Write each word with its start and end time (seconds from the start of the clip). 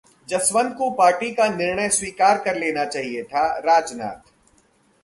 जसवंत 0.29 0.75
को 0.77 0.89
पार्टी 0.91 1.31
का 1.31 1.47
निर्णय 1.47 1.89
स्वीकार 1.89 2.37
कर 2.37 2.55
लेना 2.55 2.85
चाहिए 2.85 3.23
था: 3.23 3.45
राजनाथ 3.57 4.31